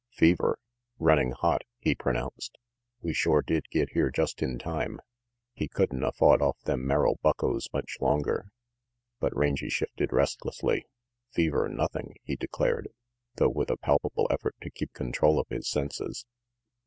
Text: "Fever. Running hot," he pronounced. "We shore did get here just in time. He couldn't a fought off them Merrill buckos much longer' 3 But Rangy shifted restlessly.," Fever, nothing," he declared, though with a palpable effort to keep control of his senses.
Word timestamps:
"Fever. 0.15 0.57
Running 0.97 1.29
hot," 1.31 1.61
he 1.77 1.93
pronounced. 1.93 2.57
"We 3.03 3.13
shore 3.13 3.43
did 3.43 3.69
get 3.69 3.91
here 3.91 4.09
just 4.09 4.41
in 4.41 4.57
time. 4.57 4.99
He 5.53 5.67
couldn't 5.67 6.03
a 6.03 6.11
fought 6.11 6.41
off 6.41 6.57
them 6.63 6.87
Merrill 6.87 7.19
buckos 7.23 7.67
much 7.71 7.97
longer' 8.01 8.45
3 9.19 9.19
But 9.19 9.37
Rangy 9.37 9.69
shifted 9.69 10.11
restlessly.," 10.11 10.87
Fever, 11.35 11.69
nothing," 11.69 12.15
he 12.23 12.35
declared, 12.35 12.87
though 13.35 13.49
with 13.51 13.69
a 13.69 13.77
palpable 13.77 14.25
effort 14.31 14.55
to 14.63 14.71
keep 14.71 14.91
control 14.93 15.39
of 15.39 15.45
his 15.49 15.69
senses. 15.69 16.25